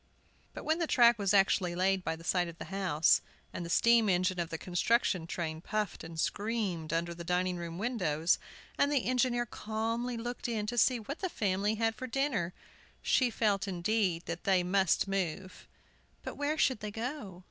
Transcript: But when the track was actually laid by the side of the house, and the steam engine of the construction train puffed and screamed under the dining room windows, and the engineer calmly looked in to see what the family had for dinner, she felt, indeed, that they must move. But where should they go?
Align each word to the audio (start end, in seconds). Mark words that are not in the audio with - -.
But 0.55 0.63
when 0.65 0.79
the 0.79 0.87
track 0.87 1.19
was 1.19 1.31
actually 1.31 1.75
laid 1.75 2.03
by 2.03 2.15
the 2.15 2.23
side 2.23 2.47
of 2.47 2.57
the 2.57 2.65
house, 2.73 3.21
and 3.53 3.63
the 3.63 3.69
steam 3.69 4.09
engine 4.09 4.39
of 4.39 4.49
the 4.49 4.57
construction 4.57 5.27
train 5.27 5.61
puffed 5.61 6.03
and 6.03 6.19
screamed 6.19 6.91
under 6.91 7.13
the 7.13 7.23
dining 7.23 7.55
room 7.57 7.77
windows, 7.77 8.39
and 8.79 8.91
the 8.91 9.05
engineer 9.05 9.45
calmly 9.45 10.17
looked 10.17 10.47
in 10.49 10.65
to 10.65 10.77
see 10.79 10.99
what 10.99 11.19
the 11.19 11.29
family 11.29 11.75
had 11.75 11.93
for 11.93 12.07
dinner, 12.07 12.51
she 13.03 13.29
felt, 13.29 13.67
indeed, 13.67 14.23
that 14.25 14.43
they 14.43 14.63
must 14.63 15.07
move. 15.07 15.67
But 16.23 16.33
where 16.35 16.57
should 16.57 16.79
they 16.79 16.89
go? 16.89 17.39